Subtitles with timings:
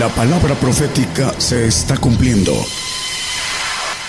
[0.00, 2.52] La palabra profética se está cumpliendo.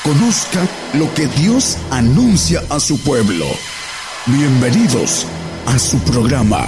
[0.06, 0.62] Conozca
[0.94, 3.44] lo que Dios anuncia a su pueblo.
[4.26, 5.28] Bienvenidos
[5.68, 6.64] a su programa,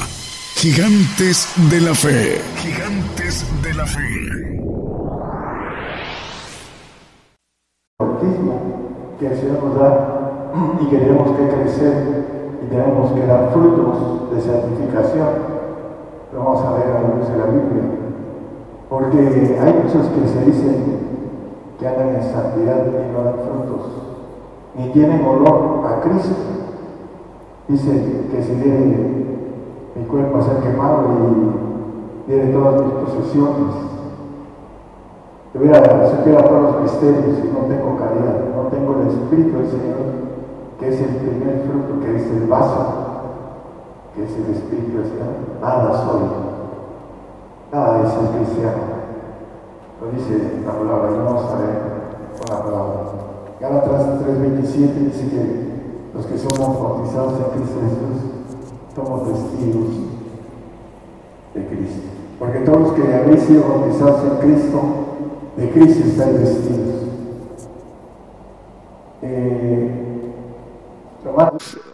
[0.56, 2.42] Gigantes de la Fe.
[2.58, 4.60] Gigantes de la Fe.
[8.00, 12.26] Bautismo que el Señor nos da y que tenemos que crecer
[12.62, 15.30] y tenemos que dar frutos de santificación.
[16.36, 18.03] Vamos a ver a la luz de la Biblia.
[18.90, 21.04] Porque hay muchos que se dicen
[21.80, 23.92] que andan en santidad y no dan frutos,
[24.76, 26.36] ni tienen olor a Cristo.
[27.68, 29.24] Dicen que si viene
[29.96, 31.06] mi cuerpo a ser quemado
[32.28, 33.76] y viene todas mis posesiones,
[35.56, 39.98] hubiera supiera todos los misterios y no tengo caridad, no tengo el Espíritu del Señor,
[40.80, 43.04] que es el primer fruto, que es el vaso
[44.16, 46.53] que es el Espíritu Señor, nada soy,
[47.74, 48.94] nada es el cristiano.
[50.00, 51.70] Lo dice la palabra, y vamos a ver
[52.38, 53.04] con la palabra.
[53.60, 55.74] Gálatas 3:27 dice que
[56.14, 58.34] los que somos bautizados en Cristo Jesús
[58.96, 59.90] somos testigos
[61.56, 62.02] de Cristo.
[62.38, 64.82] Porque todos los que habéis sido bautizados en Cristo,
[65.58, 67.04] de Cristo estáis vestidos.
[69.22, 70.00] Eh,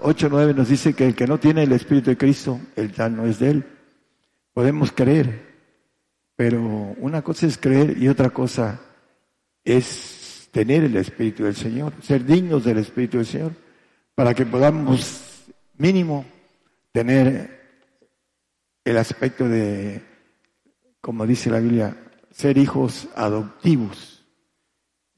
[0.03, 3.25] 8.9 nos dice que el que no tiene el Espíritu de Cristo, el tal no
[3.25, 3.65] es de él.
[4.53, 5.48] Podemos creer,
[6.39, 8.79] pero una cosa es creer y otra cosa
[9.65, 13.51] es tener el Espíritu del Señor, ser dignos del Espíritu del Señor,
[14.15, 15.43] para que podamos
[15.75, 16.25] mínimo
[16.93, 17.59] tener
[18.85, 20.01] el aspecto de,
[21.01, 21.97] como dice la Biblia,
[22.31, 24.25] ser hijos adoptivos.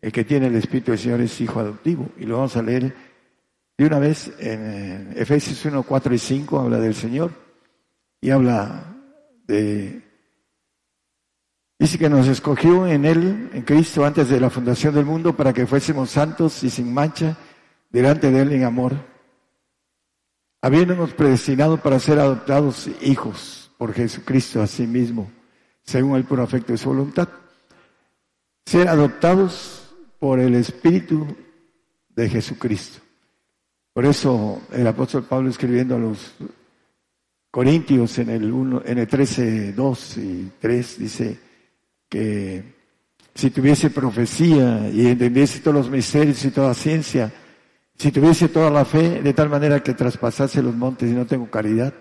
[0.01, 2.09] El que tiene el Espíritu del Señor es hijo adoptivo.
[2.17, 2.95] Y lo vamos a leer
[3.77, 7.31] y una vez en Efesios 1, 4 y 5 habla del Señor
[8.19, 8.97] y habla
[9.45, 10.09] de...
[11.81, 15.51] Dice que nos escogió en Él, en Cristo, antes de la fundación del mundo, para
[15.51, 17.35] que fuésemos santos y sin mancha
[17.89, 18.93] delante de Él en amor,
[20.61, 25.31] habiéndonos predestinado para ser adoptados hijos por Jesucristo a sí mismo,
[25.81, 27.29] según el puro afecto de su voluntad.
[28.63, 31.35] Ser adoptados por el Espíritu
[32.09, 32.99] de Jesucristo.
[33.91, 36.35] Por eso el apóstol Pablo escribiendo a los
[37.49, 41.50] Corintios en el, 1, en el 13, 2 y 3 dice
[42.11, 42.75] que
[43.33, 47.31] si tuviese profecía y entendiese todos los misterios y toda ciencia,
[47.97, 51.49] si tuviese toda la fe de tal manera que traspasase los montes y no tengo
[51.49, 51.93] caridad,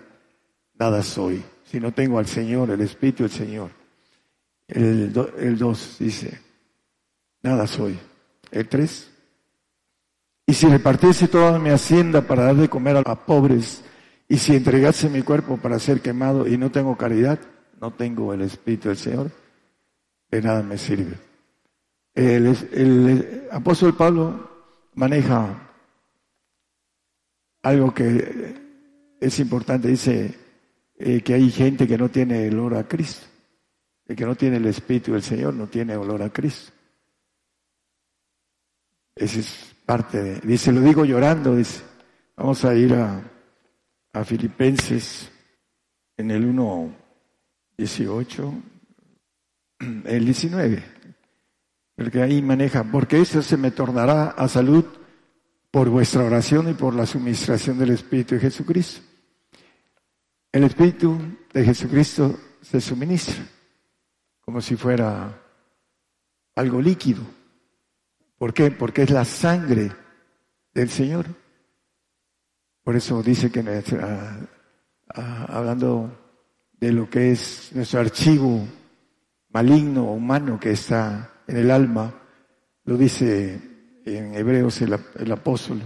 [0.77, 1.41] nada soy.
[1.63, 3.71] Si no tengo al Señor, el Espíritu del Señor.
[4.67, 6.41] El, el 2 dice,
[7.41, 7.97] nada soy.
[8.51, 9.11] El 3,
[10.51, 13.85] y si repartiese toda mi hacienda para dar de comer a, pobres,
[14.27, 17.39] y si entregase mi cuerpo para ser quemado y no tengo caridad,
[17.79, 19.31] no tengo el Espíritu del Señor,
[20.31, 21.17] de nada me sirve.
[22.15, 24.49] El, apóstol Pablo
[24.95, 25.69] maneja
[27.61, 28.55] algo que
[29.19, 30.33] es importante, dice
[30.97, 33.27] eh, que hay gente que no tiene el olor a Cristo,
[34.07, 36.71] el que no tiene el Espíritu del Señor no tiene olor a Cristo.
[39.15, 41.83] Ese es parte dice, lo digo llorando, dice,
[42.37, 43.21] vamos a ir a,
[44.13, 45.29] a Filipenses
[46.15, 46.95] en el 1,
[47.77, 48.53] 18,
[50.05, 50.83] el 19,
[51.95, 54.85] porque ahí maneja, porque eso se me tornará a salud
[55.69, 59.01] por vuestra oración y por la suministración del Espíritu de Jesucristo.
[60.51, 61.17] El Espíritu
[61.53, 63.45] de Jesucristo se suministra
[64.41, 65.41] como si fuera
[66.55, 67.23] algo líquido.
[68.37, 68.71] ¿Por qué?
[68.71, 69.91] Porque es la sangre
[70.73, 71.25] del Señor.
[72.83, 73.63] Por eso dice que
[75.13, 76.19] hablando
[76.79, 78.67] de lo que es nuestro archivo
[79.53, 82.13] maligno o humano que está en el alma,
[82.85, 83.59] lo dice
[84.05, 85.81] en Hebreos el, el apóstol,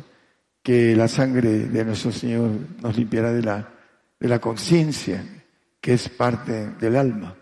[0.61, 2.49] que la sangre de nuestro Señor
[2.81, 3.69] nos limpiará de la,
[4.19, 5.23] de la conciencia,
[5.79, 7.35] que es parte del alma,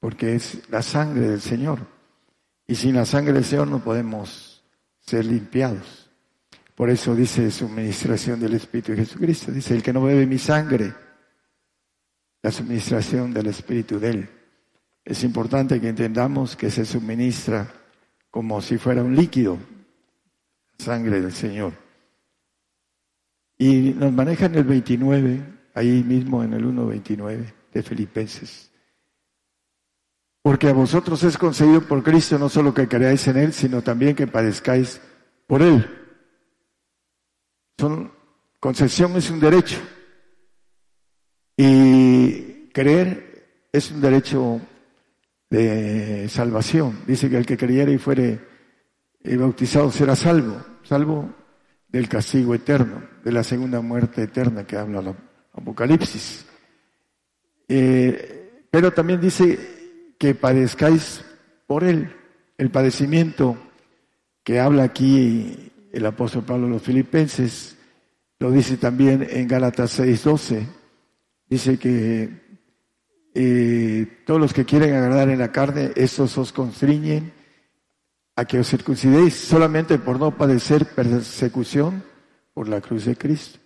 [0.00, 1.78] porque es la sangre del Señor.
[2.66, 4.62] Y sin la sangre del Señor no podemos
[5.00, 6.10] ser limpiados.
[6.74, 9.50] Por eso dice su administración del Espíritu de Jesucristo.
[9.50, 10.92] Dice, el que no bebe mi sangre,
[12.42, 14.30] la suministración del Espíritu de Él.
[15.08, 17.72] Es importante que entendamos que se suministra
[18.30, 19.56] como si fuera un líquido,
[20.78, 21.72] sangre del Señor.
[23.56, 28.70] Y nos maneja en el 29, ahí mismo en el 1.29 de Filipenses.
[30.42, 34.14] Porque a vosotros es concedido por Cristo no solo que creáis en Él, sino también
[34.14, 35.00] que padezcáis
[35.46, 35.88] por Él.
[37.78, 38.12] Son,
[38.60, 39.78] concesión es un derecho.
[41.56, 44.60] Y creer es un derecho
[45.50, 47.00] de salvación.
[47.06, 48.40] Dice que el que creyera y fuere
[49.22, 51.30] eh, bautizado será salvo, salvo
[51.88, 55.14] del castigo eterno, de la segunda muerte eterna que habla el
[55.54, 56.46] Apocalipsis.
[57.66, 59.58] Eh, pero también dice
[60.18, 61.24] que padezcáis
[61.66, 62.12] por él.
[62.56, 63.56] El padecimiento
[64.42, 67.76] que habla aquí el apóstol Pablo a los filipenses,
[68.38, 70.66] lo dice también en Gálatas 6:12.
[71.48, 72.47] Dice que
[73.40, 77.32] eh, todos los que quieren agradar en la carne, estos os constriñen
[78.34, 82.02] a que os circuncidéis solamente por no padecer persecución
[82.52, 83.60] por la cruz de Cristo.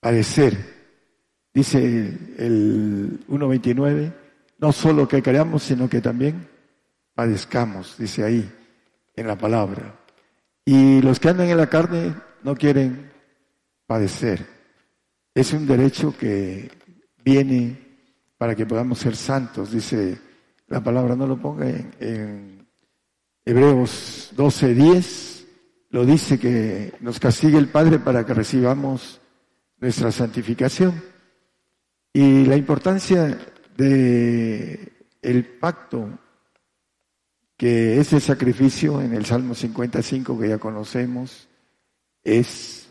[0.00, 0.52] Padecer,
[1.54, 1.78] dice
[2.36, 4.12] el 1.29,
[4.58, 6.46] no solo que creamos, sino que también
[7.14, 8.52] padezcamos, dice ahí
[9.16, 9.98] en la palabra.
[10.62, 13.10] Y los que andan en la carne no quieren
[13.86, 14.44] padecer.
[15.34, 16.70] Es un derecho que
[17.24, 17.83] viene
[18.44, 20.18] para que podamos ser santos, dice
[20.66, 22.68] la palabra, no lo ponga en
[23.42, 25.46] Hebreos 12:10
[25.88, 29.18] lo dice que nos castigue el Padre para que recibamos
[29.78, 30.92] nuestra santificación.
[32.12, 33.38] Y la importancia
[33.78, 34.92] de
[35.22, 36.10] el pacto
[37.56, 41.48] que ese sacrificio en el Salmo 55 que ya conocemos
[42.22, 42.90] es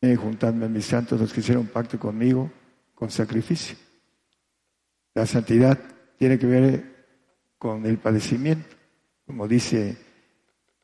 [0.00, 2.50] eh, juntando a mis santos los que hicieron pacto conmigo
[2.94, 3.76] con sacrificio.
[5.14, 5.78] La santidad
[6.18, 7.06] tiene que ver
[7.58, 8.74] con el padecimiento
[9.26, 9.96] como dice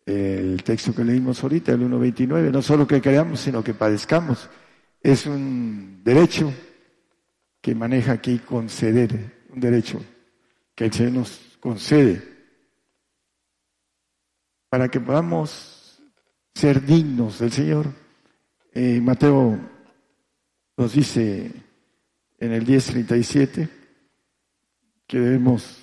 [0.06, 4.48] el texto que leímos ahorita, el 1.29, no solo que creamos, sino que padezcamos.
[5.00, 6.52] Es un derecho
[7.60, 10.02] que maneja aquí conceder, un derecho
[10.74, 12.22] que el Señor nos concede
[14.68, 16.02] para que podamos
[16.54, 17.86] ser dignos del Señor.
[18.72, 19.58] Eh, Mateo
[20.76, 21.50] nos dice
[22.38, 23.68] en el 10.37
[25.10, 25.76] que debemos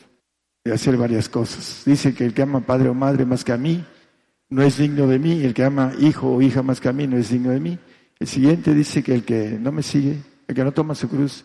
[0.64, 1.84] de hacer varias cosas.
[1.86, 3.84] Dice que el que ama padre o madre más que a mí
[4.48, 7.08] no es digno de mí, el que ama hijo o hija más que a mí
[7.08, 7.78] no es digno de mí.
[8.20, 11.44] El siguiente dice que el que no me sigue, el que no toma su cruz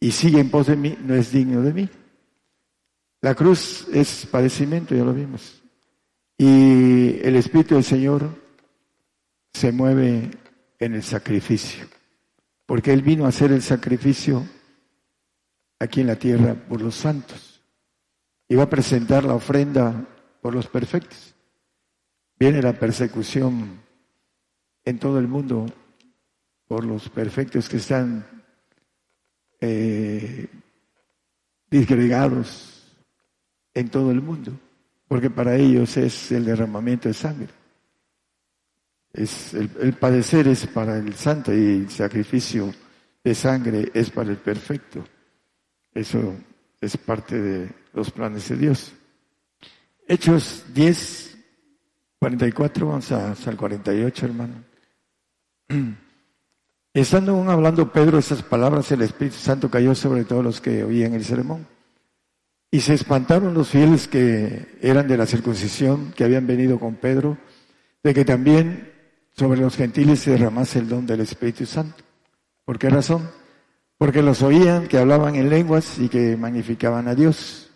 [0.00, 1.88] y sigue en pos de mí, no es digno de mí.
[3.20, 5.62] La cruz es padecimiento, ya lo vimos.
[6.36, 8.28] Y el Espíritu del Señor
[9.52, 10.28] se mueve
[10.80, 11.86] en el sacrificio,
[12.66, 14.44] porque Él vino a hacer el sacrificio
[15.78, 17.54] aquí en la tierra por los santos
[18.48, 20.06] y va a presentar la ofrenda
[20.40, 21.34] por los perfectos.
[22.38, 23.80] Viene la persecución
[24.84, 25.66] en todo el mundo
[26.66, 28.26] por los perfectos que están
[29.60, 30.46] eh,
[31.70, 32.96] disgregados
[33.72, 34.52] en todo el mundo,
[35.08, 37.48] porque para ellos es el derramamiento de sangre.
[39.12, 42.72] Es el, el padecer es para el santo y el sacrificio
[43.22, 45.04] de sangre es para el perfecto.
[45.94, 46.34] Eso
[46.80, 48.92] es parte de los planes de Dios.
[50.06, 51.38] Hechos 10,
[52.18, 54.54] 44, vamos a, el 48, hermano.
[56.94, 61.14] Estando aún hablando Pedro esas palabras, el Espíritu Santo cayó sobre todos los que oían
[61.14, 61.66] el sermón.
[62.70, 67.38] Y se espantaron los fieles que eran de la circuncisión, que habían venido con Pedro,
[68.02, 68.92] de que también
[69.32, 72.02] sobre los gentiles se derramase el don del Espíritu Santo.
[72.64, 73.28] ¿Por qué razón?
[74.04, 77.70] Porque los oían que hablaban en lenguas y que magnificaban a Dios.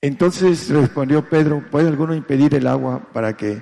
[0.00, 3.60] Entonces respondió Pedro, ¿puede alguno impedir el agua para que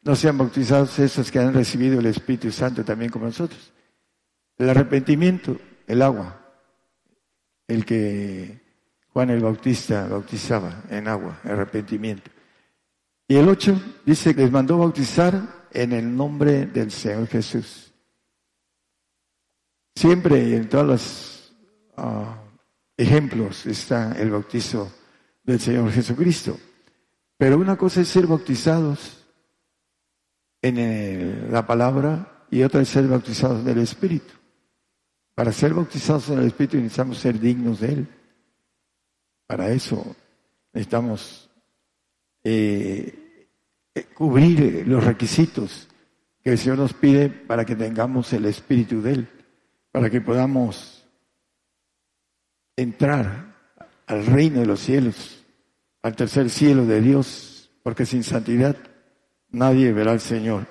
[0.00, 3.70] no sean bautizados esos que han recibido el Espíritu Santo también como nosotros?
[4.56, 6.40] El arrepentimiento, el agua,
[7.68, 8.62] el que
[9.08, 12.30] Juan el Bautista bautizaba en agua, arrepentimiento.
[13.28, 17.93] Y el 8 dice que les mandó bautizar en el nombre del Señor Jesús.
[19.94, 21.54] Siempre en todos los
[21.96, 22.42] ah,
[22.96, 24.92] ejemplos está el bautizo
[25.42, 26.58] del Señor Jesucristo.
[27.36, 29.24] Pero una cosa es ser bautizados
[30.62, 34.32] en la palabra y otra es ser bautizados en el Espíritu.
[35.34, 38.08] Para ser bautizados en el Espíritu necesitamos ser dignos de Él.
[39.46, 40.16] Para eso
[40.72, 41.50] necesitamos
[42.42, 43.48] eh,
[43.94, 45.88] eh, cubrir los requisitos
[46.42, 49.28] que el Señor nos pide para que tengamos el Espíritu de Él
[49.94, 51.06] para que podamos
[52.74, 53.54] entrar
[54.08, 55.44] al reino de los cielos,
[56.02, 58.76] al tercer cielo de Dios, porque sin santidad
[59.50, 60.66] nadie verá al Señor.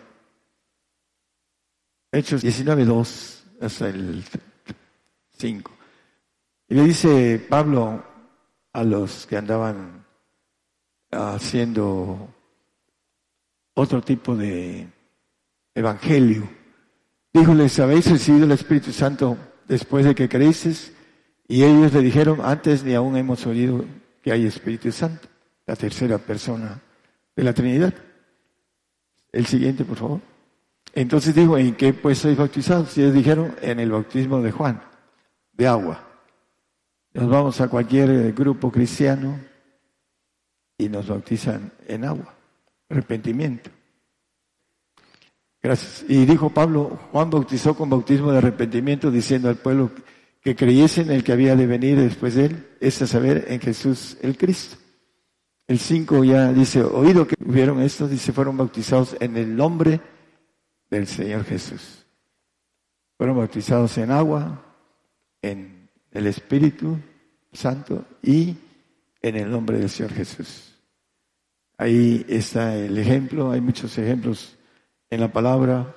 [2.12, 4.25] Hechos 19.2 hasta el
[5.38, 5.72] 5.
[6.68, 8.03] Y le dice Pablo
[8.74, 10.06] a los que andaban
[11.12, 12.27] haciendo
[13.74, 14.86] otro tipo de
[15.74, 16.62] evangelio,
[17.34, 19.36] Díjoles, ¿habéis recibido el Espíritu Santo
[19.68, 20.94] después de que creísteis?
[21.48, 23.84] Y ellos le dijeron, antes ni aún hemos oído
[24.22, 25.28] que hay Espíritu Santo,
[25.66, 26.80] la tercera persona
[27.36, 27.92] de la Trinidad.
[29.32, 30.22] El siguiente, por favor.
[30.94, 32.96] Entonces dijo, ¿en qué pues sois bautizados?
[33.00, 34.84] Y ellos dijeron, en el bautismo de Juan,
[35.54, 36.08] de agua.
[37.13, 39.40] Nos vamos a cualquier grupo cristiano
[40.78, 42.32] y nos bautizan en agua,
[42.90, 43.72] arrepentimiento.
[45.63, 46.03] Gracias.
[46.10, 49.91] Y dijo Pablo, Juan bautizó con bautismo de arrepentimiento diciendo al pueblo
[50.41, 53.62] que creyese en el que había de venir después de él, es a saber, en
[53.62, 54.75] Jesús el Cristo.
[55.65, 60.01] El 5 ya dice, oído que hubieron estos, dice, fueron bautizados en el nombre
[60.89, 62.05] del Señor Jesús.
[63.17, 64.65] Fueron bautizados en agua,
[65.41, 67.00] en el Espíritu
[67.53, 68.58] Santo y
[69.22, 70.77] en el nombre del Señor Jesús.
[71.77, 74.58] Ahí está el ejemplo, hay muchos ejemplos
[75.13, 75.96] en la palabra.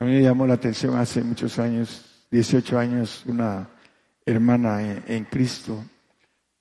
[0.00, 3.70] A mí me llamó la atención hace muchos años, 18 años, una
[4.26, 5.84] hermana en, Cristo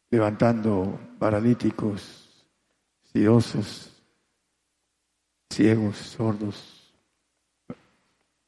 [0.09, 2.45] levantando paralíticos,
[3.11, 3.91] sidosos,
[5.49, 6.93] ciegos, sordos,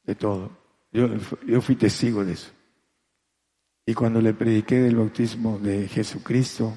[0.04, 0.50] de todo.
[0.92, 1.08] Yo,
[1.46, 2.50] yo fui testigo de eso.
[3.86, 6.74] Y cuando le prediqué del bautismo de Jesucristo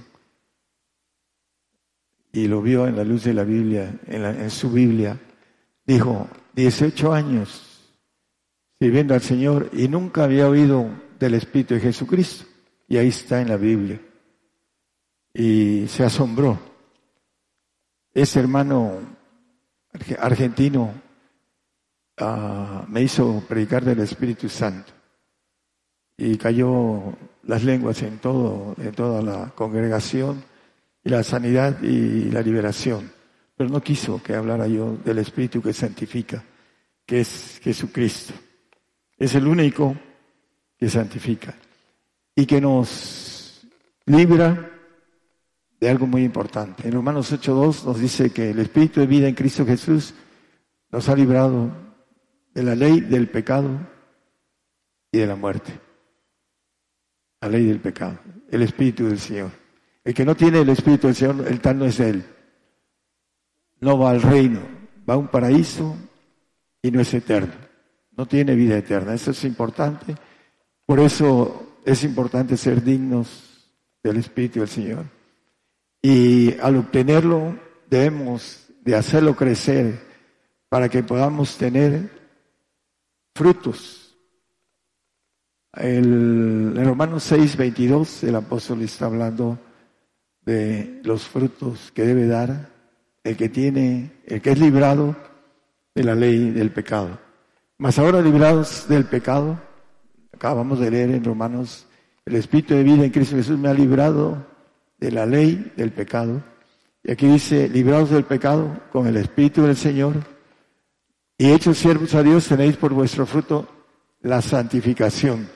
[2.32, 5.20] y lo vio en la luz de la Biblia, en, en su Biblia,
[5.86, 7.74] dijo, 18 años
[8.80, 12.46] sirviendo al Señor y nunca había oído del Espíritu de Jesucristo.
[12.88, 14.00] Y ahí está en la Biblia.
[15.34, 16.60] Y se asombró.
[18.14, 19.00] Ese hermano
[20.20, 20.94] argentino
[22.18, 24.92] ah, me hizo predicar del Espíritu Santo.
[26.18, 30.44] Y cayó las lenguas en todo, en toda la congregación,
[31.04, 33.13] y la sanidad y la liberación
[33.56, 36.44] pero no quiso que hablara yo del Espíritu que santifica,
[37.06, 38.34] que es Jesucristo.
[39.18, 39.96] Es el único
[40.78, 41.56] que santifica
[42.36, 43.68] y que nos
[44.06, 44.72] libra
[45.80, 46.88] de algo muy importante.
[46.88, 50.14] En Romanos 8.2 nos dice que el Espíritu de vida en Cristo Jesús
[50.90, 51.72] nos ha librado
[52.54, 53.70] de la ley del pecado
[55.12, 55.80] y de la muerte.
[57.42, 58.20] La ley del pecado,
[58.50, 59.52] el Espíritu del Señor.
[60.04, 62.26] El que no tiene el Espíritu del Señor, el tal no es Él
[63.84, 64.62] no va al reino,
[65.08, 65.96] va a un paraíso
[66.82, 67.54] y no es eterno.
[68.16, 69.14] No tiene vida eterna.
[69.14, 70.16] Eso es importante.
[70.86, 73.72] Por eso es importante ser dignos
[74.02, 75.06] del Espíritu del Señor.
[76.02, 77.58] Y al obtenerlo
[77.90, 80.00] debemos de hacerlo crecer
[80.70, 82.10] para que podamos tener
[83.34, 84.16] frutos.
[85.74, 89.58] El, en Romanos 6, 22 el apóstol está hablando
[90.42, 92.73] de los frutos que debe dar
[93.24, 95.16] el que tiene, el que es librado
[95.96, 97.20] de la ley del pecado.
[97.78, 99.60] Mas ahora librados del pecado,
[100.32, 101.88] acabamos de leer en Romanos,
[102.26, 104.46] el Espíritu de vida en Cristo Jesús me ha librado
[104.98, 106.42] de la ley del pecado.
[107.04, 110.16] Y aquí dice, librados del pecado con el Espíritu del Señor
[111.38, 113.68] y hechos siervos a Dios, tenéis por vuestro fruto
[114.22, 115.50] la santificación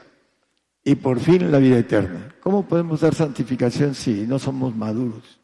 [0.84, 2.36] y por fin la vida eterna.
[2.42, 5.40] ¿Cómo podemos dar santificación si no somos maduros?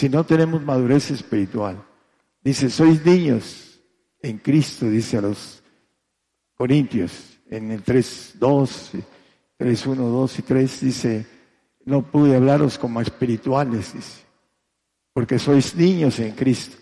[0.00, 1.84] Si no tenemos madurez espiritual.
[2.42, 3.78] Dice, sois niños
[4.22, 5.62] en Cristo, dice a los
[6.54, 8.92] Corintios, en el 3, 2,
[9.58, 11.26] 3, 1, 2 y 3, dice,
[11.84, 14.24] no pude hablaros como espirituales, dice,
[15.12, 16.78] porque sois niños en Cristo.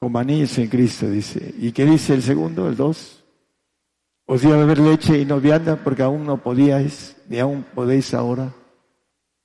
[0.00, 1.54] Como niños en Cristo, dice.
[1.56, 3.24] ¿Y qué dice el segundo, el 2?
[4.26, 8.12] Os di a beber leche y no vianda porque aún no podíais, ni aún podéis
[8.12, 8.52] ahora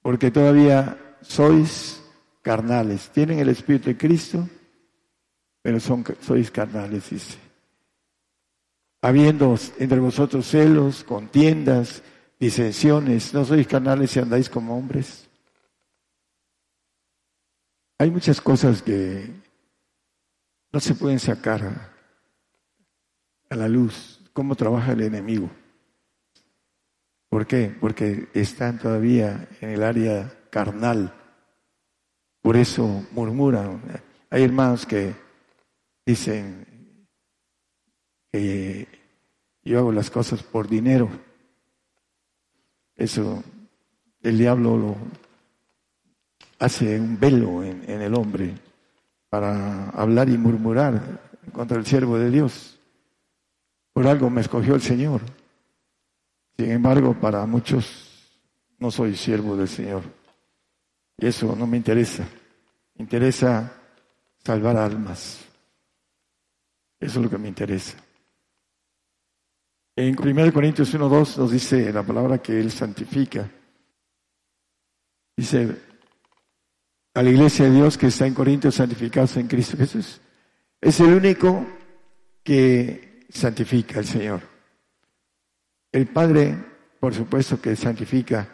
[0.03, 2.01] porque todavía sois
[2.41, 3.09] carnales.
[3.09, 4.47] Tienen el Espíritu de Cristo,
[5.61, 7.37] pero son, sois carnales, dice.
[9.01, 12.03] Habiendo entre vosotros celos, contiendas,
[12.39, 15.27] disensiones, ¿no sois carnales si andáis como hombres?
[17.97, 19.29] Hay muchas cosas que
[20.71, 21.93] no se pueden sacar
[23.49, 25.49] a la luz, cómo trabaja el enemigo.
[27.29, 27.75] ¿Por qué?
[27.79, 31.11] Porque están todavía en el área carnal.
[32.43, 33.81] Por eso murmuran.
[34.29, 35.15] Hay hermanos que
[36.05, 37.07] dicen
[38.31, 38.87] que
[39.63, 41.09] yo hago las cosas por dinero.
[42.95, 43.43] Eso
[44.21, 44.95] el diablo lo
[46.59, 48.53] hace un velo en, en el hombre
[49.29, 51.01] para hablar y murmurar
[51.51, 52.77] contra el siervo de Dios.
[53.91, 55.21] Por algo me escogió el Señor.
[56.55, 58.37] Sin embargo, para muchos
[58.77, 60.03] no soy siervo del Señor.
[61.17, 62.27] Y eso no me interesa.
[62.95, 63.71] Me interesa
[64.43, 65.39] salvar almas.
[66.99, 67.97] Eso es lo que me interesa.
[69.95, 73.49] En 1 Corintios 1.2 nos dice la palabra que Él santifica.
[75.35, 75.77] Dice,
[77.13, 80.19] a la iglesia de Dios que está en Corintios santificados en Cristo Jesús.
[80.81, 81.65] Es el único
[82.43, 84.41] que santifica al Señor.
[85.91, 86.57] El Padre,
[86.99, 88.47] por supuesto que santifica,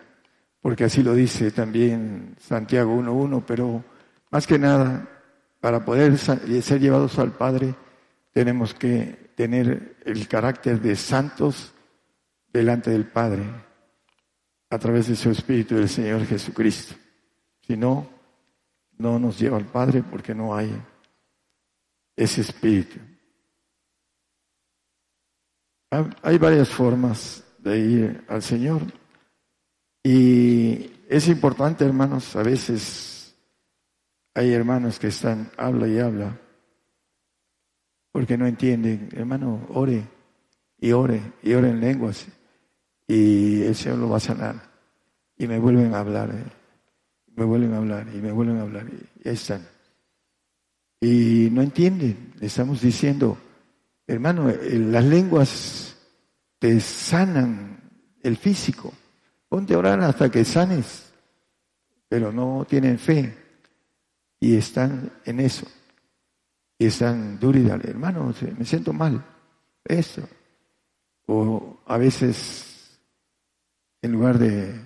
[0.61, 3.83] porque así lo dice también Santiago 1.1, pero
[4.29, 5.07] más que nada,
[5.59, 7.75] para poder ser llevados al Padre,
[8.31, 11.73] tenemos que tener el carácter de santos
[12.51, 13.43] delante del Padre
[14.69, 16.95] a través de su Espíritu del Señor Jesucristo.
[17.65, 18.07] Si no,
[18.97, 20.71] no nos lleva al Padre porque no hay
[22.15, 22.99] ese Espíritu.
[26.21, 28.81] Hay varias formas de ir al Señor
[30.11, 33.35] y es importante, hermanos, a veces
[34.33, 36.35] hay hermanos que están, habla y habla,
[38.11, 39.09] porque no entienden.
[39.11, 40.03] Hermano, ore
[40.79, 42.25] y ore y ore en lenguas
[43.05, 44.55] y el Señor lo va a sanar.
[45.37, 46.43] Y me vuelven a hablar, eh.
[47.35, 48.87] me vuelven a hablar y me vuelven a hablar
[49.23, 49.61] y ahí están.
[51.01, 53.37] Y no entienden, le estamos diciendo,
[54.07, 55.97] hermano, eh, las lenguas
[56.57, 57.77] te sanan
[58.23, 58.91] el físico.
[59.49, 61.11] Ponte a orar hasta que sanes,
[62.07, 63.35] pero no tienen fe
[64.39, 65.65] y están en eso.
[66.77, 69.25] Y están duros y hermano, me siento mal.
[69.83, 70.21] Eso.
[71.25, 72.99] O a veces,
[74.01, 74.79] en lugar de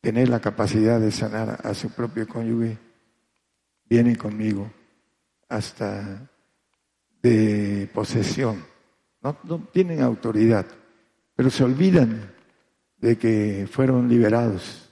[0.00, 2.78] tener la capacidad de sanar a su propio cónyuge,
[3.84, 4.70] vienen conmigo
[5.48, 6.30] hasta
[7.22, 8.64] de posesión.
[9.22, 10.66] No, no tienen autoridad,
[11.34, 12.32] pero se olvidan
[13.00, 14.90] de que fueron liberados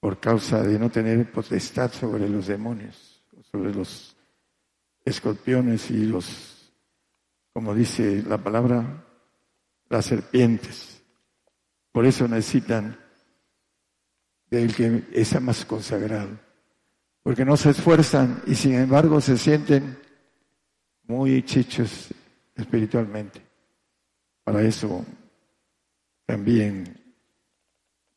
[0.00, 4.16] por causa de no tener potestad sobre los demonios, sobre los
[5.04, 6.72] escorpiones y los,
[7.52, 9.04] como dice la palabra,
[9.88, 11.02] las serpientes.
[11.92, 12.98] Por eso necesitan
[14.50, 16.38] del que es más consagrado,
[17.22, 19.98] porque no se esfuerzan y sin embargo se sienten
[21.02, 22.08] muy chichos
[22.54, 23.42] espiritualmente.
[24.44, 25.04] Para eso
[26.28, 26.84] también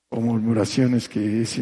[0.10, 1.62] o murmuraciones que es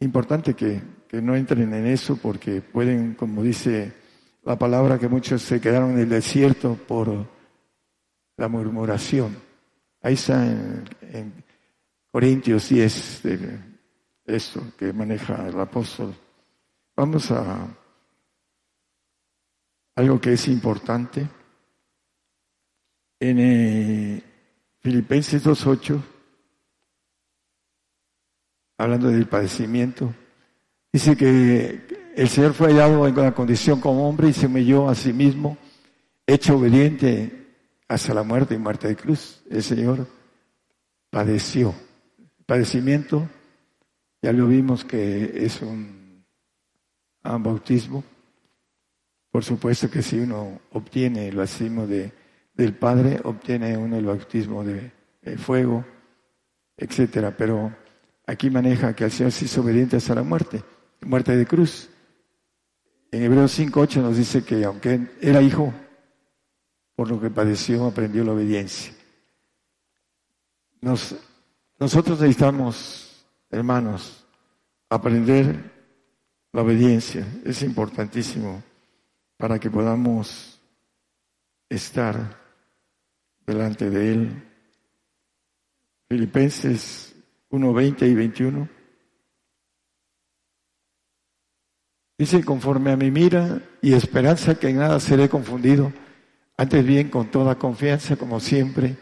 [0.00, 3.92] importante que, que, no entren en eso porque pueden, como dice
[4.42, 7.26] la palabra, que muchos se quedaron en el desierto por
[8.38, 9.36] la murmuración.
[10.00, 11.44] Ahí está en,
[12.10, 13.58] Corintios 10 de
[14.24, 16.14] esto que maneja el apóstol.
[16.96, 17.68] Vamos a
[19.94, 21.28] algo que es importante.
[23.20, 24.31] En eh,
[24.82, 26.02] Filipenses 2.8,
[28.78, 30.12] hablando del padecimiento,
[30.92, 34.96] dice que el Señor fue hallado en la condición como hombre y se humilló a
[34.96, 35.56] sí mismo,
[36.26, 37.46] hecho obediente
[37.86, 39.44] hasta la muerte y muerte de cruz.
[39.48, 40.08] El Señor
[41.10, 41.72] padeció.
[42.44, 43.28] padecimiento,
[44.20, 46.24] ya lo vimos que es un,
[47.22, 48.02] un bautismo.
[49.30, 52.21] Por supuesto que si uno obtiene el bautismo de
[52.54, 54.92] del Padre obtiene uno el bautismo de,
[55.38, 55.84] fuego,
[56.76, 57.36] etcétera.
[57.36, 57.74] Pero
[58.26, 60.62] aquí maneja que el Señor se hizo obediente hasta la muerte,
[61.02, 61.88] muerte de cruz.
[63.10, 65.72] En Hebreos 5.8 nos dice que aunque era hijo,
[66.94, 68.92] por lo que padeció, aprendió la obediencia.
[70.80, 71.14] Nos,
[71.78, 74.26] nosotros necesitamos, hermanos,
[74.88, 75.72] aprender
[76.52, 77.26] la obediencia.
[77.44, 78.62] Es importantísimo
[79.36, 80.60] para que podamos
[81.68, 82.41] estar
[83.46, 84.42] delante de Él.
[86.08, 87.14] Filipenses
[87.50, 88.68] 1, 20 y 21.
[92.18, 95.92] Dice, conforme a mi mira y esperanza que en nada seré confundido,
[96.56, 98.96] antes bien con toda confianza como siempre,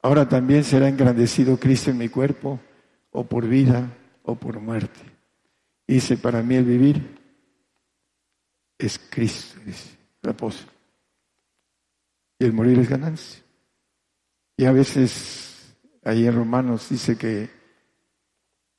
[0.00, 2.60] ahora también será engrandecido Cristo en mi cuerpo,
[3.14, 5.00] o por vida o por muerte.
[5.86, 7.16] Dice, para mí el vivir
[8.76, 10.72] es Cristo, dice el apóstol.
[12.38, 13.43] Y el morir es ganancia.
[14.56, 17.50] Y a veces ahí en Romanos dice que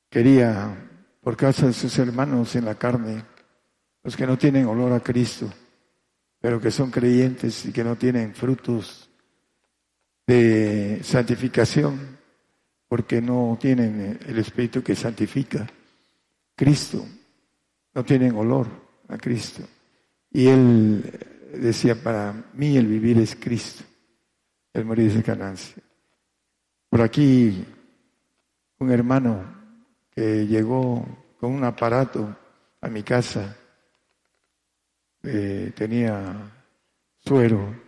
[0.08, 0.74] quería,
[1.20, 3.24] por causa de sus hermanos en la carne,
[4.02, 5.52] los que no tienen olor a Cristo,
[6.40, 9.10] pero que son creyentes y que no tienen frutos
[10.26, 12.16] de santificación,
[12.88, 15.66] porque no tienen el Espíritu que santifica.
[16.54, 17.04] Cristo,
[17.92, 18.68] no tienen olor
[19.08, 19.62] a Cristo.
[20.30, 21.02] Y él
[21.52, 23.84] decía, para mí el vivir es Cristo
[24.76, 25.82] el morir de ganancia.
[26.88, 27.64] Por aquí,
[28.78, 29.44] un hermano
[30.10, 31.04] que llegó
[31.40, 32.36] con un aparato
[32.80, 33.56] a mi casa,
[35.22, 36.52] eh, tenía
[37.18, 37.86] suero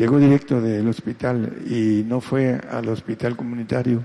[0.00, 4.02] Llegó directo del hospital y no fue al hospital comunitario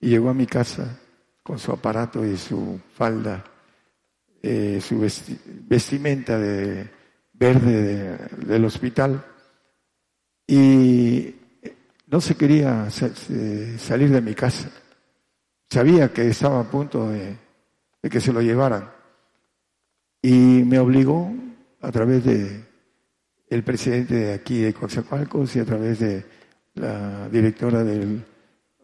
[0.00, 0.98] y llegó a mi casa
[1.42, 3.44] con su aparato y su falda,
[4.42, 4.98] eh, su
[5.68, 6.88] vestimenta de
[7.34, 9.22] verde del hospital
[10.46, 11.34] y
[12.16, 14.70] no se quería salir de mi casa.
[15.68, 17.36] Sabía que estaba a punto de,
[18.10, 18.88] que se lo llevaran
[20.22, 21.30] y me obligó
[21.82, 22.64] a través de
[23.50, 26.24] el presidente de aquí de Coatzacoalcos y a través de
[26.76, 28.24] la directora del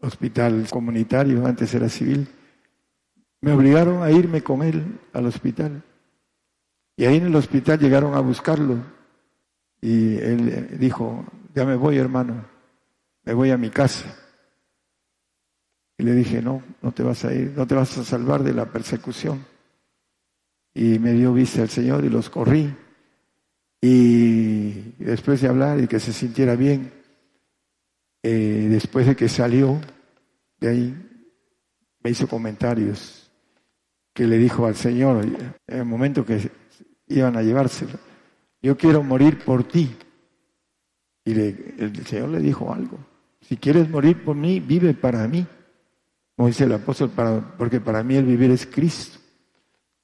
[0.01, 2.27] hospital comunitario, antes era civil,
[3.41, 5.81] me obligaron a irme con él al hospital.
[6.97, 8.77] Y ahí en el hospital llegaron a buscarlo.
[9.81, 12.52] Y él dijo, ya me voy hermano,
[13.23, 14.15] me voy a mi casa.
[15.97, 18.53] Y le dije, no, no te vas a ir, no te vas a salvar de
[18.53, 19.45] la persecución.
[20.73, 22.73] Y me dio vista el Señor y los corrí.
[23.81, 26.91] Y después de hablar y que se sintiera bien,
[28.23, 29.79] eh, después de que salió
[30.59, 31.09] de ahí,
[32.01, 33.31] me hizo comentarios
[34.13, 36.51] que le dijo al Señor en el momento que
[37.07, 37.99] iban a llevárselo,
[38.61, 39.95] yo quiero morir por ti.
[41.25, 42.97] Y el Señor le dijo algo,
[43.47, 45.45] si quieres morir por mí, vive para mí.
[46.35, 47.11] Como dice el apóstol,
[47.57, 49.19] porque para mí el vivir es Cristo.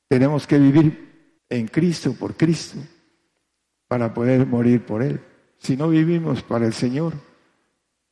[0.08, 2.78] Tenemos que vivir en Cristo, por Cristo
[3.90, 5.20] para poder morir por Él.
[5.58, 7.14] Si no vivimos para el Señor,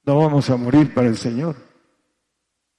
[0.03, 1.55] no vamos a morir para el Señor.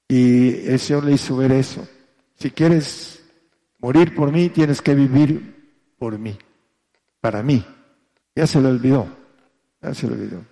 [0.09, 1.89] Y el Señor le hizo ver eso.
[2.35, 3.25] Si quieres
[3.79, 6.37] morir por mí, tienes que vivir por mí,
[7.21, 7.65] para mí.
[8.35, 9.07] Ya se lo olvidó,
[9.81, 10.45] ya se lo olvidó.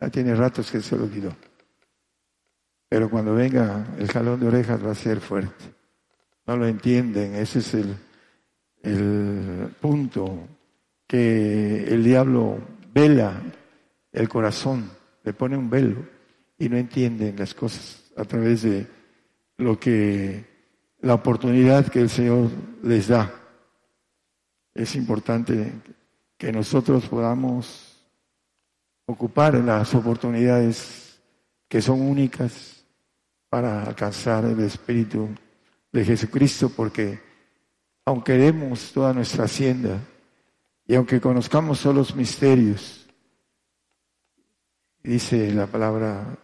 [0.00, 1.34] Ya tiene ratos que se lo olvidó.
[2.88, 5.64] Pero cuando venga el jalón de orejas va a ser fuerte.
[6.46, 7.96] No lo entienden, ese es el,
[8.82, 10.46] el punto
[11.06, 12.58] que el diablo
[12.94, 13.42] vela
[14.12, 14.90] el corazón,
[15.24, 16.06] le pone un velo
[16.58, 18.86] y no entienden las cosas a través de
[19.58, 20.44] lo que
[21.00, 22.50] la oportunidad que el Señor
[22.82, 23.32] les da.
[24.74, 25.72] Es importante
[26.36, 27.87] que nosotros podamos
[29.08, 31.18] ocupar las oportunidades
[31.66, 32.84] que son únicas
[33.48, 35.30] para alcanzar el Espíritu
[35.90, 37.18] de Jesucristo, porque
[38.04, 39.98] aunque demos toda nuestra hacienda,
[40.86, 43.08] y aunque conozcamos solo los misterios,
[45.02, 46.38] dice la palabra,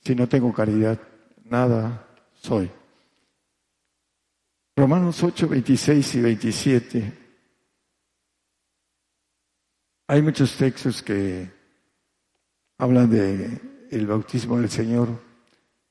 [0.00, 1.00] si no tengo caridad,
[1.44, 2.70] nada soy.
[4.76, 7.12] Romanos 8, 26 y 27.
[10.06, 11.55] Hay muchos textos que
[12.78, 13.60] hablan de
[13.90, 15.08] el bautismo del Señor,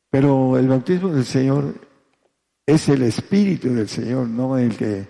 [0.10, 1.74] pero el bautismo del Señor
[2.66, 5.08] es el espíritu del Señor, no el que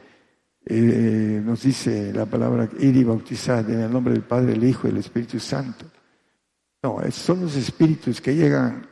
[0.65, 4.87] eh, nos dice la palabra ir y bautizar en el nombre del Padre, el Hijo
[4.87, 5.85] y el Espíritu Santo.
[6.83, 8.87] No, son los espíritus que llegan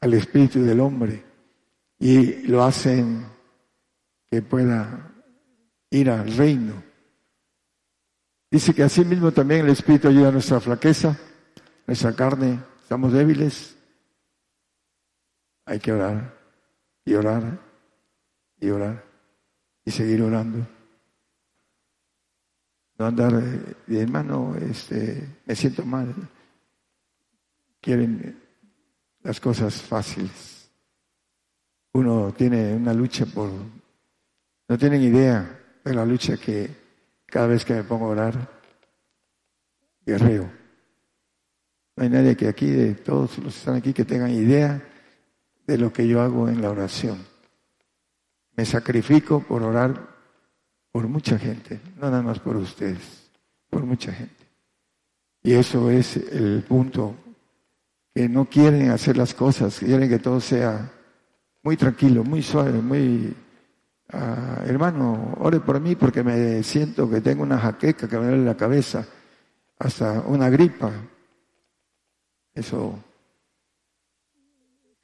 [0.00, 1.24] al espíritu del hombre
[1.98, 3.26] y lo hacen
[4.30, 5.12] que pueda
[5.90, 6.82] ir al reino.
[8.50, 11.18] Dice que así mismo también el Espíritu ayuda a nuestra flaqueza,
[11.88, 13.76] nuestra carne, estamos débiles.
[15.64, 16.32] Hay que orar
[17.04, 17.58] y orar
[18.60, 19.04] y orar
[19.84, 20.64] y seguir orando
[22.98, 26.12] no andar de hermano, este, me siento mal.
[27.80, 28.42] Quieren
[29.22, 30.68] las cosas fáciles.
[31.92, 33.50] Uno tiene una lucha por,
[34.68, 36.68] no tienen idea de la lucha que
[37.24, 38.48] cada vez que me pongo a orar,
[40.04, 40.57] guerreo.
[41.98, 44.80] No hay nadie que aquí, de todos los que están aquí, que tengan idea
[45.66, 47.18] de lo que yo hago en la oración.
[48.54, 50.06] Me sacrifico por orar
[50.92, 53.28] por mucha gente, no nada más por ustedes,
[53.68, 54.46] por mucha gente.
[55.42, 57.16] Y eso es el punto,
[58.14, 60.92] que no quieren hacer las cosas, quieren que todo sea
[61.64, 63.34] muy tranquilo, muy suave, muy...
[64.10, 68.44] Ah, hermano, ore por mí porque me siento que tengo una jaqueca que me duele
[68.44, 69.04] la cabeza,
[69.80, 70.92] hasta una gripa.
[72.58, 72.98] Eso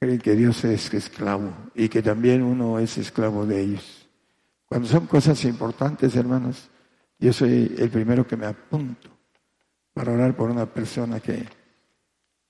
[0.01, 4.09] creen que Dios es esclavo y que también uno es esclavo de ellos.
[4.67, 6.69] Cuando son cosas importantes, hermanos,
[7.21, 9.09] yo soy el primero que me apunto
[9.93, 11.47] para orar por una persona que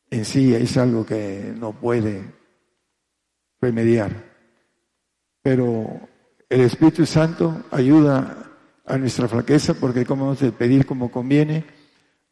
[0.09, 2.25] en sí es algo que no puede
[3.61, 4.11] remediar.
[5.43, 6.01] Pero
[6.49, 8.53] el Espíritu Santo ayuda
[8.87, 11.67] a nuestra flaqueza porque como hemos de pedir como conviene,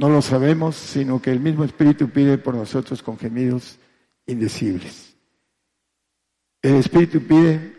[0.02, 3.78] no lo sabemos, sino que el mismo Espíritu pide por nosotros con gemidos
[4.26, 5.14] indecibles.
[6.60, 7.76] El Espíritu pide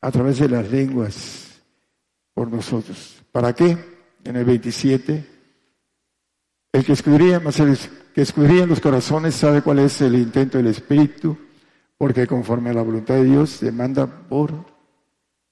[0.00, 1.62] a través de las lenguas
[2.34, 3.22] por nosotros.
[3.30, 3.78] ¿Para qué?
[4.24, 5.24] En el 27
[6.72, 7.78] El que escudría, más el
[8.12, 11.38] que escudría en los corazones sabe cuál es el intento del Espíritu,
[11.98, 14.66] porque conforme a la voluntad de Dios demanda por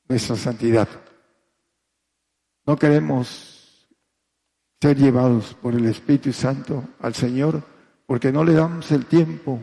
[0.08, 0.88] nuestra santidad.
[2.66, 3.57] No queremos
[4.80, 7.62] ser llevados por el Espíritu Santo al Señor
[8.06, 9.60] porque no le damos el tiempo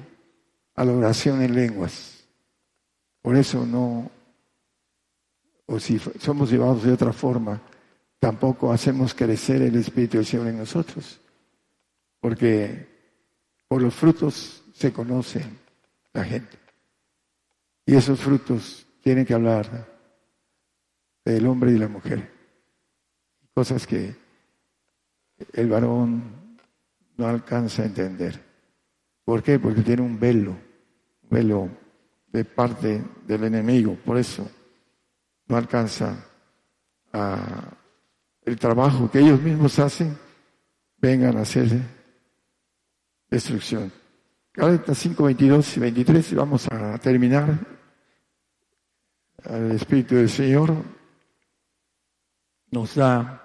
[0.75, 2.27] a la oración en lenguas.
[3.21, 4.11] Por eso no,
[5.65, 7.61] o si somos llevados de otra forma,
[8.19, 11.19] tampoco hacemos crecer el Espíritu del Señor en nosotros.
[12.19, 12.87] Porque
[13.67, 15.43] por los frutos se conoce
[16.13, 16.57] la gente.
[17.85, 19.87] Y esos frutos tienen que hablar
[21.23, 22.31] del hombre y la mujer.
[23.53, 24.24] Cosas que
[25.53, 26.59] el varón
[27.17, 28.41] no alcanza a entender.
[29.23, 29.59] ¿Por qué?
[29.59, 31.69] Porque tiene un velo, un velo
[32.31, 33.97] de parte del enemigo.
[34.05, 34.49] Por eso
[35.47, 36.25] no alcanza
[37.13, 37.71] a
[38.45, 40.15] el trabajo que ellos mismos hacen,
[40.97, 41.67] vengan a hacer
[43.29, 43.91] destrucción.
[44.53, 47.57] Gálatas 5, 22 y 23, y vamos a terminar.
[49.43, 50.75] El Espíritu del Señor
[52.71, 53.44] nos da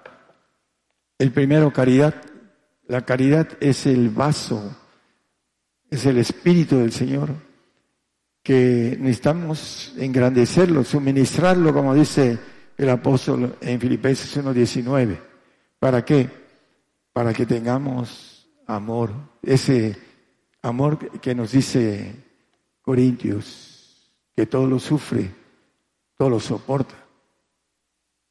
[1.20, 2.14] el primero caridad.
[2.86, 4.74] La caridad es el vaso,
[5.90, 7.28] es el Espíritu del Señor
[8.42, 12.38] que necesitamos engrandecerlo, suministrarlo, como dice
[12.76, 15.20] el apóstol en Filipenses 1.19.
[15.78, 16.30] ¿Para qué?
[17.12, 19.98] Para que tengamos amor, ese
[20.62, 22.14] amor que nos dice
[22.80, 25.30] Corintios, que todo lo sufre,
[26.16, 26.94] todo lo soporta,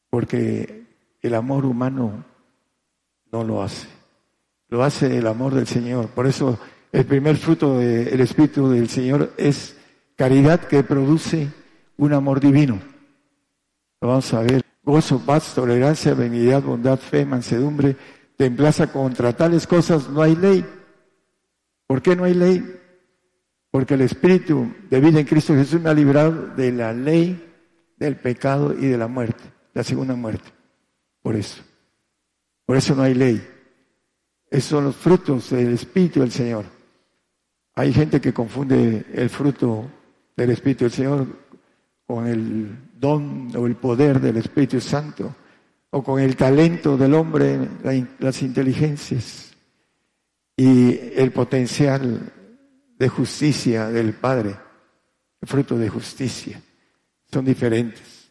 [0.10, 0.86] porque
[1.22, 2.26] el amor humano
[3.32, 3.88] no lo hace,
[4.70, 6.08] lo hace el amor del Señor.
[6.10, 6.60] Por eso
[6.92, 9.76] el primer fruto del Espíritu del Señor es
[10.16, 11.48] caridad que produce
[11.98, 12.80] un amor divino.
[14.02, 14.64] Lo vamos a ver.
[14.84, 17.96] Gozo, paz, tolerancia, benignidad, bondad, fe, mansedumbre,
[18.36, 20.66] templaza contra tales cosas no hay ley.
[21.86, 22.64] ¿Por qué no hay ley?
[23.70, 27.46] Porque el Espíritu de vida en Cristo Jesús me ha librado de la ley,
[27.98, 30.50] del pecado y de la muerte, la segunda muerte.
[31.22, 31.62] Por eso.
[32.70, 33.44] Por eso no hay ley.
[34.48, 36.66] Esos son los frutos del Espíritu del Señor.
[37.74, 39.90] Hay gente que confunde el fruto
[40.38, 41.26] del Espíritu del Señor
[42.06, 45.36] con el don o el poder del Espíritu Santo
[45.90, 47.58] o con el talento del hombre,
[48.20, 49.52] las inteligencias
[50.56, 52.32] y el potencial
[53.00, 54.56] de justicia del Padre,
[55.42, 56.62] el fruto de justicia.
[57.32, 58.30] Son diferentes.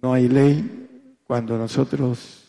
[0.00, 2.39] No hay ley cuando nosotros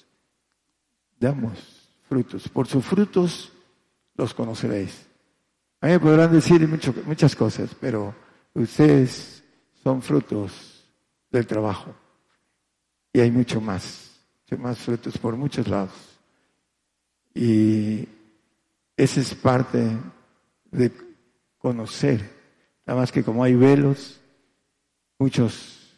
[1.21, 2.49] damos frutos.
[2.49, 3.53] Por sus frutos
[4.15, 5.05] los conoceréis.
[5.79, 6.67] A mí me podrán decir
[7.05, 8.13] muchas cosas, pero
[8.53, 9.43] ustedes
[9.83, 10.83] son frutos
[11.31, 11.95] del trabajo.
[13.13, 16.19] Y hay mucho más, mucho más frutos por muchos lados.
[17.33, 18.07] Y
[18.97, 19.97] esa es parte
[20.71, 20.91] de
[21.57, 22.29] conocer.
[22.85, 24.19] Nada más que como hay velos,
[25.19, 25.93] muchos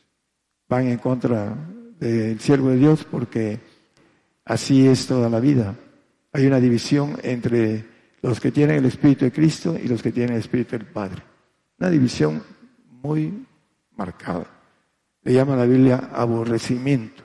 [0.68, 1.56] van en contra
[2.00, 3.73] del siervo de Dios porque
[4.46, 5.76] así es toda la vida.
[6.32, 7.86] Hay una división entre
[8.22, 11.22] los que tienen el Espíritu de Cristo y los que tienen el Espíritu del Padre.
[11.80, 12.44] Una división
[13.04, 13.46] muy
[13.96, 14.48] marcada.
[15.24, 17.24] Le llama la Biblia aborrecimiento.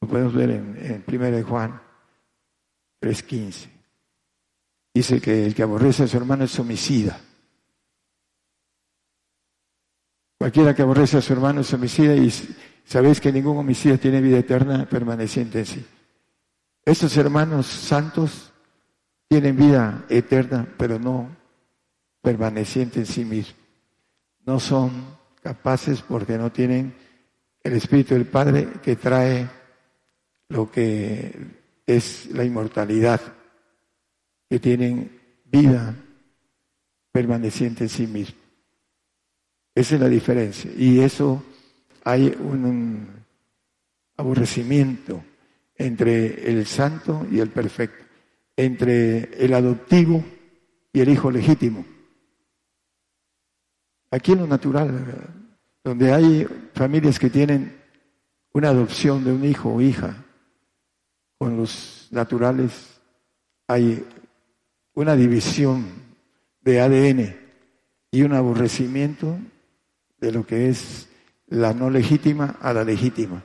[0.00, 1.80] Lo podemos ver en, en 1 Juan
[3.00, 3.68] 3.15.
[4.94, 7.18] Dice que el que aborrece a su hermano es homicida.
[10.38, 12.32] Cualquiera que aborrece a su hermano es homicida y
[12.84, 15.86] sabéis que ningún homicida tiene vida eterna permaneciente en sí.
[16.84, 18.52] Estos hermanos santos
[19.28, 21.28] tienen vida eterna, pero no
[22.20, 23.56] permaneciente en sí mismos.
[24.44, 24.90] No son
[25.42, 26.94] capaces porque no tienen
[27.62, 29.48] el Espíritu del Padre que trae
[30.48, 31.34] lo que
[31.86, 33.20] es la inmortalidad,
[34.48, 35.94] que tienen vida
[37.12, 38.40] permaneciente en sí mismo.
[39.74, 40.70] Esa es la diferencia.
[40.76, 41.42] Y eso
[42.04, 43.08] hay un
[44.16, 45.22] aborrecimiento
[45.76, 48.04] entre el santo y el perfecto,
[48.56, 50.24] entre el adoptivo
[50.92, 51.84] y el hijo legítimo.
[54.10, 55.06] Aquí en lo natural,
[55.82, 57.80] donde hay familias que tienen
[58.52, 60.16] una adopción de un hijo o hija,
[61.38, 63.00] con los naturales
[63.66, 64.04] hay
[64.94, 65.86] una división
[66.60, 67.36] de ADN
[68.10, 69.38] y un aborrecimiento
[70.20, 71.08] de lo que es
[71.52, 73.42] la no legítima a la legítima.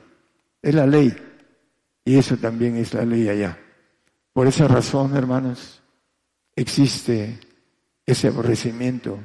[0.62, 1.14] Es la ley
[2.04, 3.58] y eso también es la ley allá.
[4.32, 5.82] Por esa razón, hermanos,
[6.56, 7.38] existe
[8.06, 9.18] ese aborrecimiento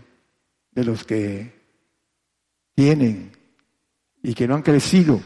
[0.72, 1.54] de los que
[2.76, 3.32] tienen
[4.22, 5.22] y que no han crecido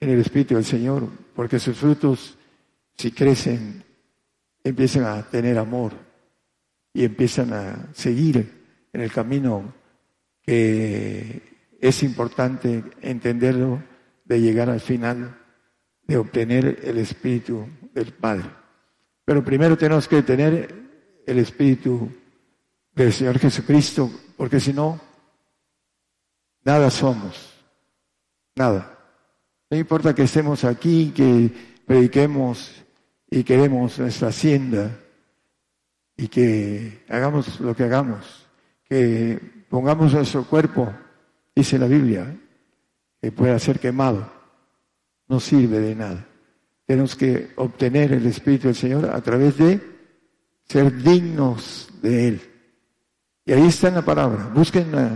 [0.00, 2.36] en el Espíritu del Señor, porque sus frutos,
[2.96, 3.84] si crecen
[4.64, 5.92] empiezan a tener amor
[6.92, 9.72] y empiezan a seguir en el camino
[10.42, 11.51] que
[11.82, 13.82] es importante entenderlo
[14.24, 15.36] de llegar al final,
[16.06, 18.48] de obtener el Espíritu del Padre.
[19.24, 20.72] Pero primero tenemos que tener
[21.26, 22.08] el Espíritu
[22.94, 25.00] del Señor Jesucristo, porque si no,
[26.64, 27.52] nada somos,
[28.54, 28.96] nada.
[29.68, 31.50] No importa que estemos aquí, que
[31.84, 32.84] prediquemos
[33.28, 35.00] y queremos nuestra hacienda
[36.16, 38.46] y que hagamos lo que hagamos,
[38.84, 40.92] que pongamos nuestro cuerpo,
[41.54, 42.36] dice la Biblia,
[43.20, 44.30] que pueda ser quemado,
[45.28, 46.26] no sirve de nada.
[46.86, 49.80] Tenemos que obtener el Espíritu del Señor a través de
[50.64, 52.40] ser dignos de Él.
[53.44, 54.50] Y ahí está en la palabra.
[54.54, 55.12] Busquen las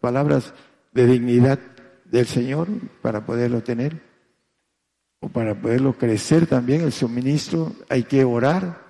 [0.00, 0.52] palabras
[0.92, 1.58] de dignidad
[2.04, 2.68] del Señor
[3.02, 4.00] para poderlo tener
[5.20, 7.72] o para poderlo crecer también el suministro.
[7.88, 8.82] Hay que orar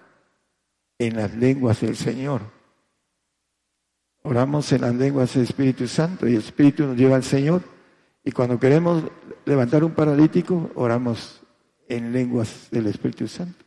[0.99, 2.43] en las lenguas del Señor.
[4.27, 7.61] Oramos en las lenguas del Espíritu Santo y el Espíritu nos lleva al Señor.
[8.25, 9.05] Y cuando queremos
[9.45, 11.43] levantar un paralítico, oramos
[11.89, 13.63] en lenguas del Espíritu Santo.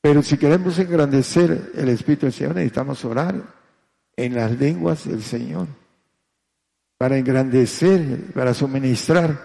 [0.00, 3.34] Pero si queremos engrandecer el Espíritu del Señor, necesitamos orar
[4.16, 5.66] en las lenguas del Señor
[6.96, 9.38] para engrandecer, para suministrar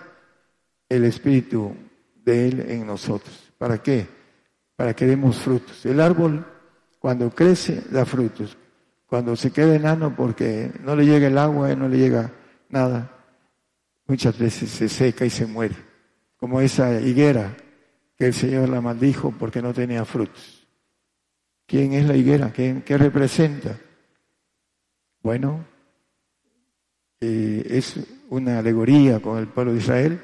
[0.88, 1.76] el Espíritu
[2.24, 3.52] de Él en nosotros.
[3.58, 4.08] ¿Para qué?
[4.78, 5.86] Para que demos frutos.
[5.86, 6.46] El árbol,
[7.00, 8.58] cuando crece, da frutos.
[9.12, 12.32] Cuando se queda enano porque no le llega el agua no le llega
[12.70, 13.12] nada,
[14.08, 15.76] muchas veces se seca y se muere.
[16.38, 17.58] Como esa higuera
[18.18, 20.66] que el Señor la maldijo porque no tenía frutos.
[21.66, 22.54] ¿Quién es la higuera?
[22.54, 23.78] ¿Qué, representa?
[25.22, 25.66] Bueno,
[27.20, 30.22] eh, es una alegoría con el pueblo de Israel.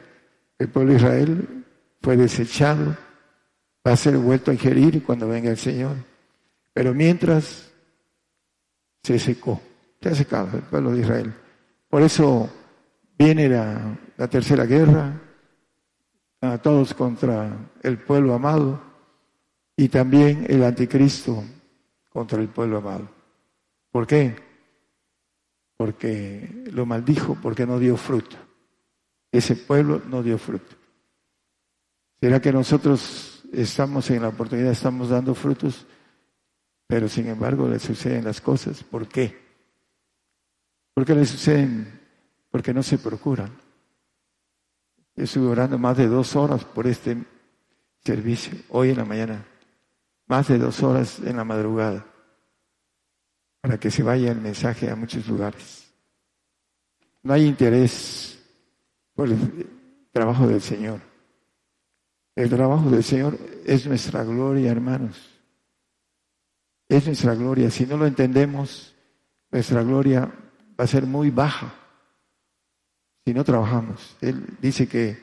[0.58, 1.66] El pueblo de Israel
[2.02, 2.96] fue desechado,
[3.86, 5.98] va a ser vuelto a ingerir cuando venga el Señor.
[6.72, 7.67] Pero mientras
[9.08, 9.62] se secó,
[10.02, 11.34] se ha secado el pueblo de Israel.
[11.90, 12.50] Por eso
[13.18, 15.14] viene la, la tercera guerra,
[16.42, 18.82] a todos contra el pueblo amado
[19.78, 21.42] y también el anticristo
[22.10, 23.10] contra el pueblo amado.
[23.92, 24.36] ¿Por qué?
[25.78, 28.36] Porque lo maldijo, porque no dio fruto.
[29.32, 30.76] Ese pueblo no dio fruto.
[32.20, 35.88] ¿Será que nosotros estamos en la oportunidad, estamos dando frutos,
[36.88, 38.84] pero sin embargo le suceden las cosas?
[38.84, 39.38] ¿Por qué?
[40.94, 42.00] ¿Por qué le suceden?
[42.50, 43.52] Porque no se procuran.
[45.16, 47.18] Estuve orando más de dos horas por este
[48.04, 49.46] servicio, hoy en la mañana,
[50.28, 52.06] más de dos horas en la madrugada,
[53.62, 55.92] para que se vaya el mensaje a muchos lugares.
[57.24, 58.40] No hay interés
[59.14, 59.68] por el
[60.12, 61.02] trabajo del Señor.
[62.36, 65.37] El trabajo del Señor es nuestra gloria, hermanos.
[66.90, 67.70] Es nuestra gloria.
[67.70, 68.96] Si no lo entendemos,
[69.52, 70.32] nuestra gloria
[70.80, 71.74] va a ser muy baja
[73.26, 74.16] si no trabajamos.
[74.22, 75.18] Él dice que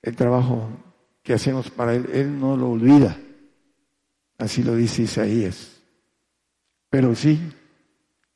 [0.00, 0.70] el trabajo
[1.22, 3.16] que hacemos para Él, Él no lo olvida.
[4.38, 5.80] Así lo dice Isaías.
[6.88, 7.52] Pero sí,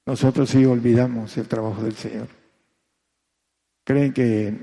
[0.05, 2.29] nosotros sí olvidamos el trabajo del Señor.
[3.85, 4.55] ¿Creen que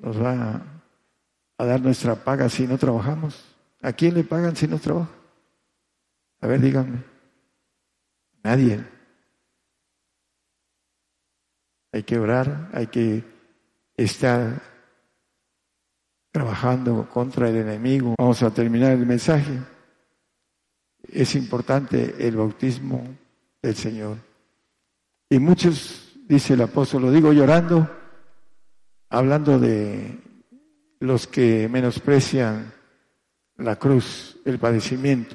[0.00, 0.62] nos va
[1.58, 3.44] a dar nuestra paga si no trabajamos?
[3.80, 5.10] ¿A quién le pagan si no trabaja?
[6.40, 7.15] A ver, díganme.
[8.46, 8.78] Nadie.
[11.90, 13.24] Hay que orar, hay que
[13.96, 14.62] está
[16.30, 18.14] trabajando contra el enemigo.
[18.16, 19.58] Vamos a terminar el mensaje.
[21.12, 23.02] Es importante el bautismo
[23.60, 24.18] del Señor.
[25.28, 27.90] Y muchos, dice el apóstol, lo digo llorando,
[29.08, 30.20] hablando de
[31.00, 32.72] los que menosprecian
[33.56, 35.34] la cruz, el padecimiento.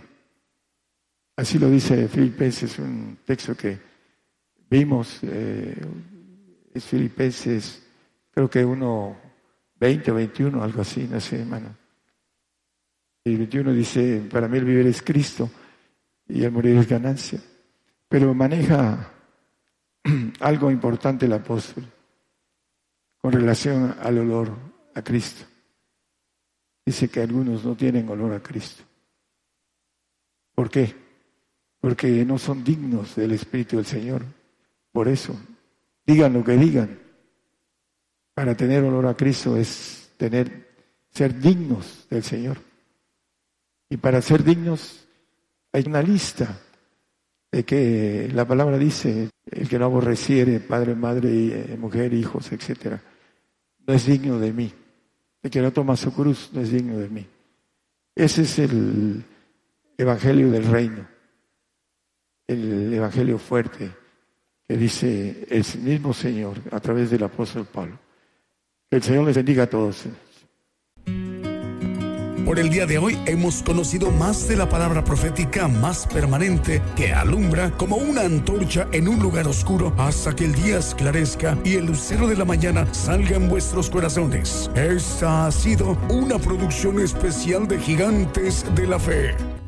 [1.41, 3.75] Así lo dice Filipenses, un texto que
[4.69, 5.75] vimos, eh,
[6.71, 7.81] es Filipenses
[8.29, 9.17] creo que uno
[9.79, 11.75] 20 o 21, algo así, no sé, hermano.
[13.23, 15.49] Y 21 dice, para mí el vivir es Cristo
[16.27, 17.39] y el morir es ganancia.
[18.07, 19.11] Pero maneja
[20.41, 21.91] algo importante el apóstol
[23.17, 24.55] con relación al olor
[24.93, 25.43] a Cristo.
[26.85, 28.83] Dice que algunos no tienen olor a Cristo.
[30.53, 31.09] ¿Por qué?
[31.81, 34.23] Porque no son dignos del Espíritu del Señor.
[34.93, 35.35] Por eso,
[36.05, 36.99] digan lo que digan,
[38.33, 40.69] para tener olor a Cristo es tener,
[41.11, 42.57] ser dignos del Señor.
[43.89, 45.05] Y para ser dignos
[45.73, 46.57] hay una lista
[47.51, 53.01] de que la palabra dice, el que no aborreciere padre, madre, eh, mujer, hijos, etcétera,
[53.85, 54.71] no es digno de mí.
[55.43, 57.27] El que no toma su cruz no es digno de mí.
[58.15, 59.25] Ese es el
[59.97, 61.07] evangelio del reino.
[62.47, 63.91] El Evangelio fuerte
[64.67, 67.99] que dice el mismo Señor a través del apóstol Pablo.
[68.89, 70.05] Que el Señor les bendiga a todos.
[72.45, 77.13] Por el día de hoy hemos conocido más de la palabra profética más permanente que
[77.13, 81.85] alumbra como una antorcha en un lugar oscuro hasta que el día esclarezca y el
[81.85, 84.69] lucero de la mañana salga en vuestros corazones.
[84.75, 89.60] Esta ha sido una producción especial de Gigantes de la Fe.